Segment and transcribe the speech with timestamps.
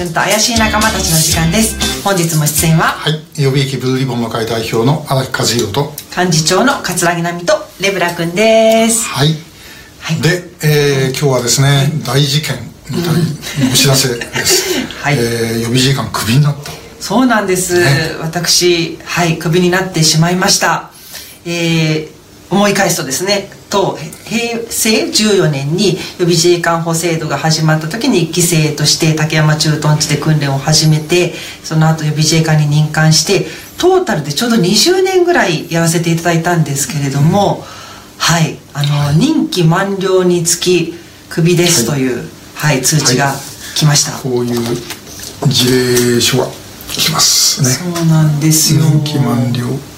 [0.00, 2.02] 君と怪しい仲間たちの時間です。
[2.02, 3.20] 本日も出演ははい。
[3.42, 5.92] 予備役ブルーリボンの会代表の荒木和弘と。
[6.16, 7.52] 幹事長の桂木奈美と
[7.82, 9.06] レブラ君です。
[9.06, 9.34] はい、
[10.00, 10.22] はい。
[10.22, 12.56] で、えー今日はですね、大事件
[12.88, 14.64] みたいなお知らせです、
[15.04, 15.16] はい。
[15.18, 16.72] えー予備自衛官クビになった。
[16.98, 18.12] そうなんです、ね。
[18.22, 20.90] 私はいクビになってしまいました。
[21.44, 33.46] えー思い返すとですねと平成14年に予備自衛官補制度が始まった時に1期生として竹山駐屯地で訓練を始めてその後予備自衛官に任官して
[33.80, 37.64] トータルでちょうど20年ぐらいやらせていただいたんですけれども、
[38.18, 38.58] はい。
[38.74, 40.94] あの、任期満了につき
[41.30, 43.32] クビですという、はい通知が
[43.74, 44.60] 来ました、こういう
[45.48, 46.46] 事例書が
[46.92, 47.70] 来ますね。
[47.70, 48.82] そうなんですよ。
[48.82, 49.89] 任期満了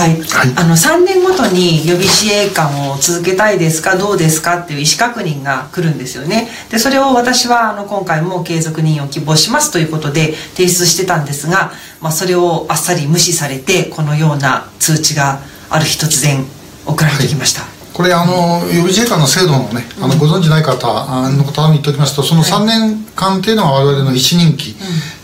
[0.00, 0.52] はい、はい。
[0.56, 6.48] あの3年ごとに予備自衛官を続けたいですかどうですかっていう意思確認が来るんですよね。
[6.70, 16.46] でそれを私はあの今回も継続任用を希望しますということで提出してたんですが、まあ、それをあっさり無視されてこのような通知がある日突然
[16.86, 24.74] 送られてきました、これあの予備自衛官の制度のねあのご存知ない方あの方に言っておきますとその3年間っていうのは我々の1任期、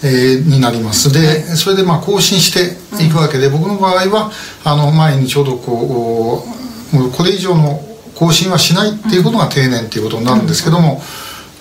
[0.09, 1.12] えーになります。
[1.12, 4.31] でそれでまあ更新していくわけで、僕の場合は
[4.65, 6.45] あの前にちょうどこ
[6.93, 7.81] うもうこれ以上の
[8.15, 11.03] 更新はしないっていうことが定年っていうことになるんですけども、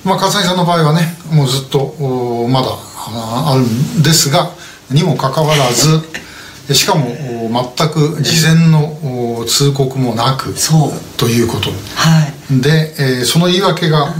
[0.04, 3.62] まあ、笠井さんの場合はねもうずっとおまだあある
[4.00, 4.52] んですが
[4.92, 6.00] にもかかわらず
[6.74, 7.08] しかも
[7.46, 11.18] お全く事前のお通告もなくそう。
[11.18, 11.70] ということ。
[11.96, 12.62] はい。
[12.62, 14.14] で、えーその言い訳が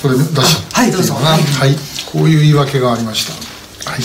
[0.00, 1.30] これ出しちゃったあはいいのかな？
[1.30, 1.76] はいはい。
[2.12, 3.32] こういう言い訳がありました
[3.84, 4.00] はい。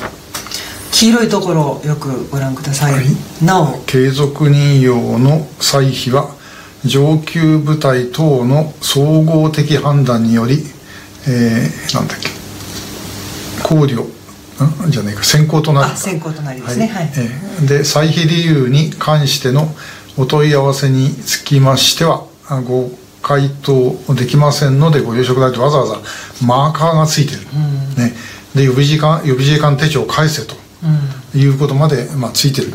[0.91, 3.05] 黄色いところをよくご覧ください、はい。
[3.43, 3.79] なお。
[3.85, 6.35] 継続任用の歳費は
[6.85, 10.63] 上級部隊等の総合的判断により、
[11.27, 12.29] えーなんだっけ。
[13.63, 14.03] 考慮
[14.87, 14.91] ん？
[14.91, 15.23] じゃねえか。
[15.23, 16.87] 選考となるあ先行となりですね。
[16.87, 19.73] はい、えーで歳費理由に関しての
[20.17, 22.89] お問い合わせにつきましてはあご
[23.21, 25.97] 回答できませんのでご了承くださいとわざわざ
[26.45, 27.41] マーカーがついてる、
[27.97, 28.13] ね、
[28.57, 30.55] で予備自衛官予備自衛官手帳を返せと
[31.37, 32.73] いうことまで、まあ、ついてる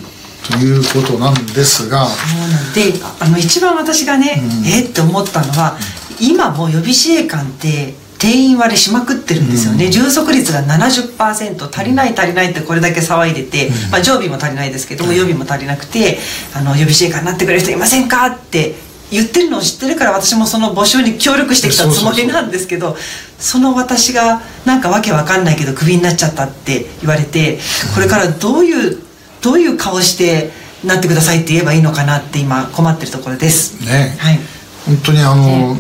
[0.49, 2.07] ということなんですが、
[2.75, 5.79] であの一番私がね、えって思ったのは、
[6.21, 16.19] 今もう予備自衛官って定員割れしまくってるんですよね、充足率が70%足りない足りないってこれだけ騒いでて、まあ、常備も足りないですけども予備も足りなくて
[16.55, 18.75] あの予備自衛官になってくれる人いませんかって
[19.13, 22.97] 言ってるのを知ってるから私もその募集に協力してきたつもりなんですけど
[23.39, 27.59] その私がなんかわけわかんないけどクビになっちゃったって言われて
[27.95, 28.99] これからどういう
[29.43, 30.51] どういう顔して
[30.85, 33.85] なってくださいって言えばいいのかなって今困ってるところです。
[33.85, 34.39] ねはい。
[34.87, 35.77] 本当にあの、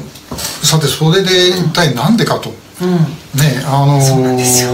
[0.62, 2.50] さてそれで一体何でかと。
[2.82, 3.22] うん。
[3.38, 4.72] ねあのそうなんですよ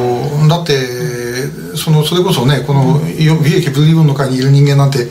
[0.48, 5.04] だってそのそれこそねこの予備役ブリボンの会にいる人間なんて、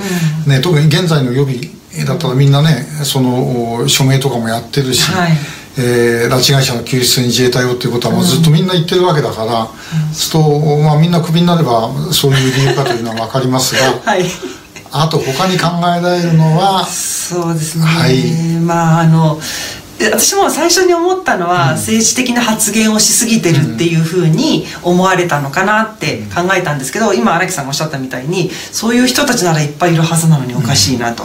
[0.45, 5.31] ね、特に現在の予備だったらみんなねその署名とかもやってるし、はい
[5.79, 9.73] えー拉致被害者の救出に自衛隊をっていうことはもうずっとみんな言ってるわけだから、そ
[10.09, 14.25] うすると、まあ、みんなクビになればそういう理由かというのは分かりますが はい。
[14.91, 17.85] あと他に考えられるのはそうですね。
[17.85, 18.23] はい
[18.59, 19.39] まああの。
[19.97, 31.23] で私も最初に思ったのは、政治的な発言をしすぎてるっていうふうに思われたのかなって考えたんですけど今荒木さんがおっしゃったみたいにそういう人たちならいっぱいいるはずなのにおかしいなと。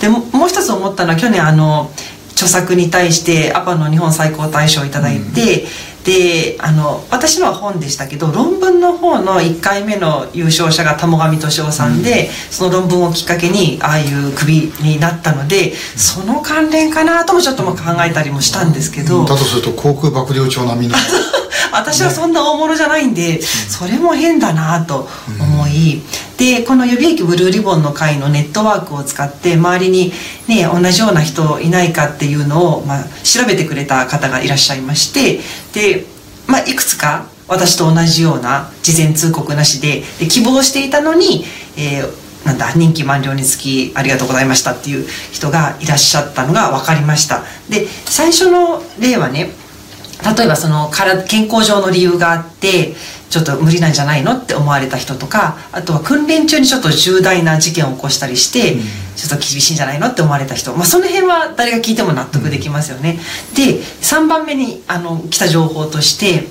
[0.00, 1.90] でももう一つ思ったのは去年あの
[2.32, 5.66] 著作に対してアパの日本最高大賞をいただいて、
[6.04, 20.94] であの私のは本でしたけど論文の方の1回目の優勝者が玉上俊夫さんで、その論文をきっかけにああいうクビになったのでその関連かなともちょっとも考えたりもしたんですけど、だとすると航空幕僚長並みの
[21.72, 25.08] 私はそんな大物じゃないんで、それも変だなと
[25.40, 26.02] 思い、
[26.36, 30.12] でこの予備役ブルーリボンの会のネットワークを使って周りに
[30.48, 35.40] ね同じような人いないかっていうのを、まあ、調べてくれた方がいらっしゃいまして
[35.72, 36.04] で、
[36.48, 41.44] まあ、いくつか私と同じような事前通告なしでで希望していたのに、
[41.76, 47.44] えーなんだ任期満了につきありがとうございましたっていう人がいらっしゃったのが分かりました。
[47.70, 49.50] で最初の例はね
[50.36, 52.94] 例えばそのから健康上の理由があって
[53.28, 58.76] ちょっと無理なんじゃないのって思われた人とかあとは訓練中にちょっと重大な事件を起こしたりして、
[59.16, 63.18] ちょっと厳しいんじゃないのって思われた人、まあ、その辺は誰が聞いても納得できますよね。
[63.54, 66.46] で3番目にあの来た情報として、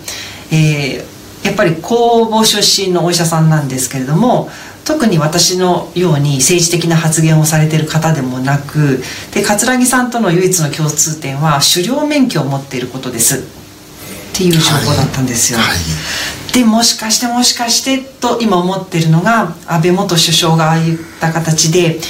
[0.52, 4.50] えーやっぱり公募出身のお医者さんなんですけれども
[4.86, 9.02] 特に私のように政治的な発言をされている方でもなく
[9.34, 13.61] で桂木さんとの唯一の共通点は狩猟免許を持っていることです
[14.50, 15.60] っていう情報だったんですよ。
[15.60, 15.78] はい
[16.52, 22.02] でもしかしてもしかしてと今思ってるのが安倍元首相がああいった形で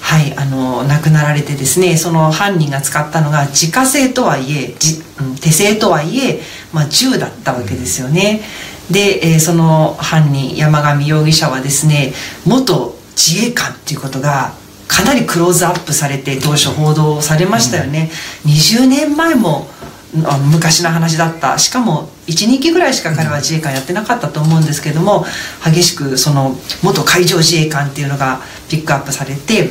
[0.00, 6.40] はいあの亡くなられてですねその犯人が使ったのが自家製とはいえじ、うん、手製とはいえ、
[6.72, 8.40] まあ、銃だったわけですよね。
[8.88, 12.12] で、えー、その犯人山上容疑者はですね
[12.46, 14.52] 元自衛官っていうことが
[14.86, 18.10] かなりクローズアップされて当初報道されましたよね、
[18.44, 19.66] うん、20年前も
[20.14, 21.58] 昔の話だった。
[21.58, 25.24] しかも12期ぐらいしか彼は自衛官やってなかったと思うんですけども
[25.64, 29.68] 激しくその元海上自衛官っていうのがピックアップされて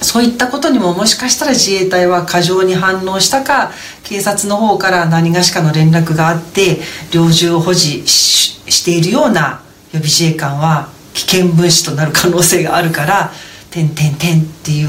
[0.00, 3.72] そういったことにももしかしたら自衛隊は過剰に反応したか
[4.04, 6.78] 警察の方から何がしかの連絡があって
[7.12, 9.62] 猟銃を保持しているような
[9.92, 13.32] 予備自衛官は危険分子となる可能性があるから
[13.70, 14.88] 「てんてんてん」っていう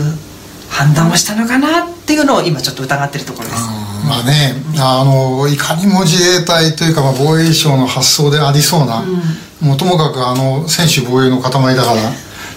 [0.69, 3.89] 判断をしたのかなっていうのを今ちょっと疑ってるところです。
[4.09, 12.11] まあね、あのいかにも自衛隊というか、まあ、防衛省の発想でありそうな、うん、もうともかくあの専守防衛の塊だから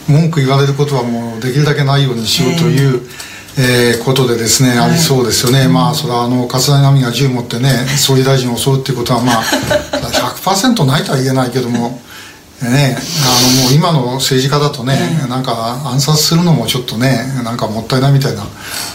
[0.09, 3.03] 文句言われることはもうできるだけないようにしようという、
[3.59, 12.01] えー、えー、ことでですね、はい、ありそうですよね、まあそれはあの桂田波が銃持ってね総理大臣を襲うっていうことはまあ100%ないとは言えないけども。
[12.63, 18.45] ね、あのもう今の政治家だとね、うん、なんか暗殺するのもちょっとねなんかもったいないみたいな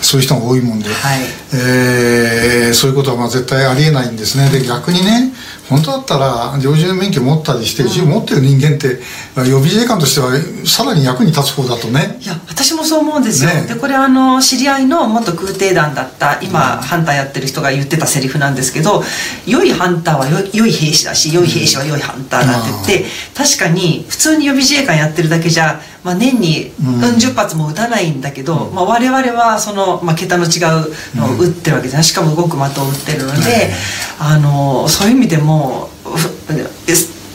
[0.01, 1.19] そういう人が多いもんで、はい、
[1.53, 4.49] えー、そういうことはまあ絶対ありえないんですね。
[4.49, 5.33] で逆にね
[5.69, 8.99] 本当だったら猟銃免許持ったりして銃持ってる人間って、
[9.35, 10.31] 予備自衛官としては
[10.65, 12.17] さらに役に立つ方だとね。
[12.21, 19.03] いや私もそう思うんですよ、ね、でこれあの知り合いの元空挺団だった今、うん、ハンターやってる人が言ってたセリフなんですけど
[19.45, 27.19] 良いハンターは良い兵士だし良い兵士は良いハンターだって言って、うん、確かに普通に予備自衛官やってるだけじゃ、まあ、年にうん。
[27.19, 32.03] 十発も撃たないんだけど、うん、まあ、我々はその、まあ、桁の違うのを撃ってるわけじゃない。
[32.05, 33.71] しかも動く的を撃ってるので、
[34.17, 35.89] あのそういう意味でも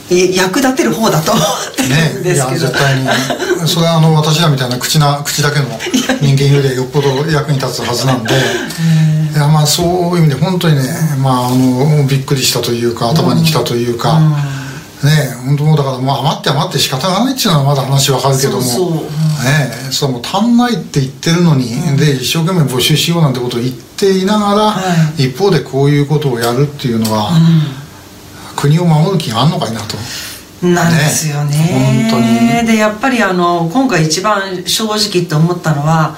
[0.09, 1.45] 役立てる方だと思っ
[1.77, 3.09] てるんですけど、ね、いや絶対に。
[3.69, 5.67] それはあの私らみたいな口な口だけの
[6.23, 8.33] 人間よりよっぽど役に立つはずなんで。
[9.35, 10.83] いやまあそういう意味で本当にね、
[11.19, 14.52] まあ、あのびっくりしたというか頭にきたというか、うん
[15.05, 29.97] ね本当もうだからもう余って余って仕方がないっていうのはまだ話わかるけどもそうそう、ねそれも足んないって言ってるのに、うん、で一生懸命募集しようなんてことを言っていながら、はい、一方でこういうことをやるっていうのは、うん、国を守る気があんのかいなと。
[30.67, 32.67] なんですよね、ね、本当に。
[32.69, 36.17] でやっぱりあの今回一番正直って思ったのは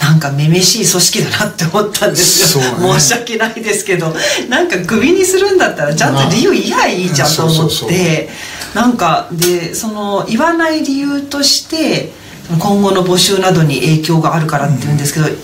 [0.00, 4.12] なんかめめしい組織だなって思ったんですよ、ね、申し訳ないですけど
[4.48, 8.28] なんかクビにするんだったらちゃんと理由言いやいいじゃんと思って
[8.74, 12.12] なんかでその言わない理由として
[12.58, 15.36] 今後の募集などに影響があるからって言うんですけど、うん。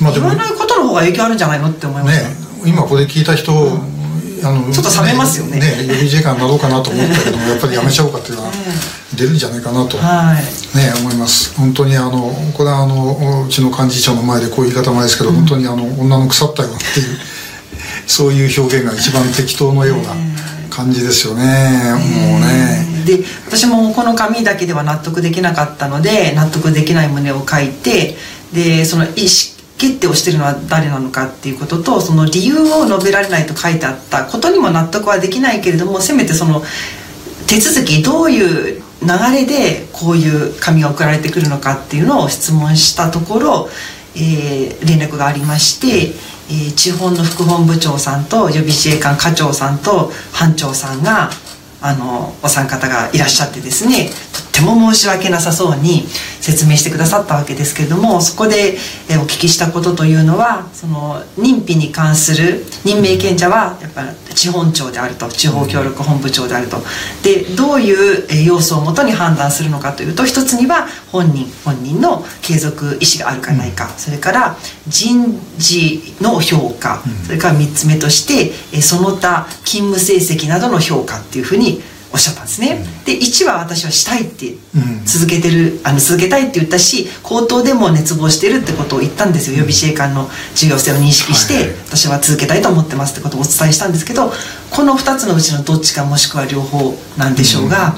[0.00, 2.34] まあ、言わないことの方が影響あるんじゃないのって思いました、ね、
[2.66, 3.91] 今これ聞いた人、うん
[4.44, 5.58] あのちょっと冷めますよね。
[5.58, 8.50] ね予備自衛官になろうかなと思ったけども やっぱりやめちゃおうかっていうのは
[9.14, 10.36] 出るんじゃないかなと、は
[10.74, 11.52] い、ね思います。
[11.56, 17.18] 本当にあのこれはあのうちの幹事長の前でこういう言い方もですけど、うん、本当にあの女の腐ったよっていう
[18.06, 20.14] そういう表現が一番適当のような
[20.70, 22.86] 感じですよね、もうね。
[23.04, 28.16] で私もこの紙だけでは納得できなかったので納得できない旨を書いて
[28.52, 36.62] でその意識決定をしてるのは誰なのかっていうこととその理由を述べられないと書いてあったことにも納得はできないけれどもせめてその
[37.48, 43.68] 手続きどういう流れでこういう紙が送られてくるのかっていうのを質問したところ、
[44.14, 46.14] えー、連絡がありまして、
[46.48, 51.30] えー、地方の副本部長さんと予備自衛官課長さんと班長さんが
[51.80, 54.10] あのお三方がいらっしゃってですね
[54.62, 56.04] ても申し訳なさそうに
[56.40, 58.76] 説明してくださったわけですけれどもそこで
[59.10, 66.78] お聞きしたことというのはその認否に関する任命権者はやっぱり地方長であると地方協力本部長であると。
[67.22, 73.88] でどういう要素をもとに判断するのかというと一つには本人本人の継続意思があるかないか。
[73.96, 77.02] それから人事の評価。
[77.24, 84.54] それから3つ目としてその他勤務成績などの評価っていうふうにおっしゃったんですね、うん、で1は私はしたいって
[85.04, 89.56] 続けてる、あの続けたいって言ったし口頭でも熱望してるってことを言ったんですよ。
[89.56, 94.30] 予備自衛官の重要性を認識して、私は続けたいと思ってますってことをお伝えしたんですけど
[94.70, 97.94] この2つのうちのどっちかもしくは両方なんでしょうが、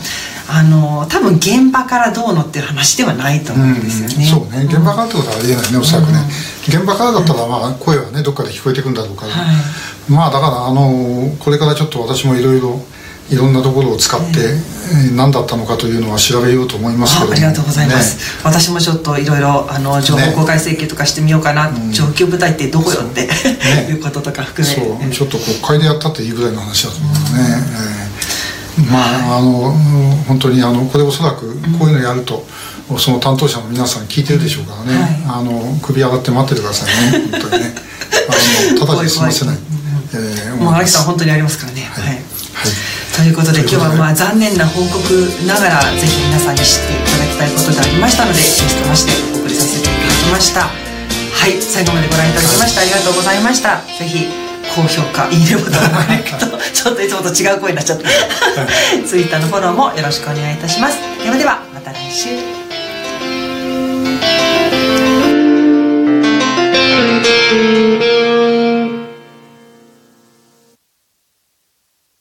[0.51, 4.65] うん、あの多分現場からどうのっていう話ではないと思うんですよね、うん、そうね。
[4.65, 6.19] 現場からってことはありえないねおそらくね、
[6.67, 12.81] 現場からだったらまあ声はねどっかで聞こえてくるんだろうから、はい、まあだからあのこれからちょっと私もいろいろ
[13.31, 14.27] いろんなところを使って、
[15.09, 24.75] えー、何だったのかというのは調べようと思いますけどありがとうございます、ね、私もちょっといろいろあの情報公開請求とかしてみようかな、ね、上級部隊ってどこよって、ね、 いうこととか含め。
[24.75, 25.11] そう。
[25.11, 27.19] ちょっと国会でやったっていうぐらいの話だと思うね、
[28.79, 29.73] うん、えまああの
[30.29, 32.47] 本当にあのこれおそらくこういうのやると、
[32.91, 37.29] うん、その担当者の皆さん聞いてるでしょうからね、はい、あの首上がって待っててくださいね。
[37.33, 37.75] 本当にね。
[38.29, 39.59] あのただで済ませない、
[40.13, 41.89] えー、もう荒木さん本当にありますからね。
[41.91, 42.23] はい、はい
[43.15, 44.99] ということで今日はまあ残念な報告
[45.47, 50.67] ながらぜひ皆さんに知っていただきたいことでありましたのでゲストましてお送りさせていただきました。
[50.67, 53.81] はい最後までご覧いただきましてありがとうございました。
[53.87, 54.27] ぜひ
[54.75, 58.09] 高評価いいねボタンを押すとちょっといつもと違う声になっちゃった。
[59.07, 60.99] ツイッターのフォローもよろしくお願いいたします。
[61.23, 62.29] ではではまた来週「